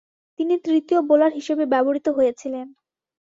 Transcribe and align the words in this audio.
তিনি 0.39 0.55
তৃতীয় 0.65 0.99
বোলার 1.01 1.31
হিসেবে 1.33 1.63
ব্যবহৃত 1.65 2.07
হয়েছিলেন। 2.09 2.67